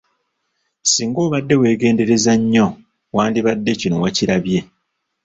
Singa 0.91 1.19
obadde 1.25 1.55
weegenderezza 1.61 2.33
nyo 2.53 2.67
wandibadde 3.15 3.71
kino 3.79 3.95
waakirabye. 4.01 4.59